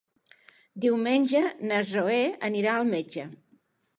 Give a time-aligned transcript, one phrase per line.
[0.85, 1.41] Diumenge
[1.71, 2.17] na Zoè
[2.49, 3.29] anirà al metge.